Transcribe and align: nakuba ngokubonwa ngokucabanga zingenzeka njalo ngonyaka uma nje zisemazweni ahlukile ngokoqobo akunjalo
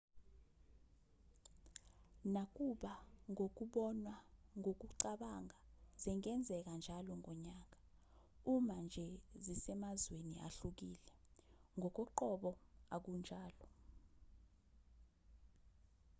nakuba 2.33 2.93
ngokubonwa 3.31 4.15
ngokucabanga 4.59 5.57
zingenzeka 6.01 6.71
njalo 6.79 7.11
ngonyaka 7.21 7.79
uma 8.53 8.75
nje 8.85 9.07
zisemazweni 9.43 10.37
ahlukile 10.47 11.03
ngokoqobo 11.77 12.51
akunjalo 12.95 13.67